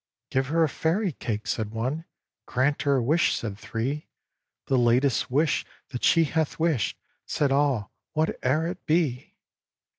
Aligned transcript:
"Give 0.31 0.47
her 0.47 0.63
a 0.63 0.67
Fairy 0.67 1.11
cake!" 1.11 1.45
said 1.45 1.69
one; 1.69 2.05
"Grant 2.47 2.81
her 2.81 2.95
a 2.95 3.03
wish!" 3.03 3.35
said 3.35 3.55
three; 3.55 4.07
"The 4.65 4.75
latest 4.75 5.29
wish 5.29 5.63
that 5.89 6.03
she 6.03 6.23
hath 6.23 6.57
wished," 6.57 6.97
Said 7.27 7.51
all, 7.51 7.91
"whate'er 8.15 8.65
it 8.65 8.83
be!" 8.87 9.35